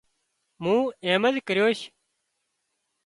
[0.61, 1.79] مُون ايمز ڪريوش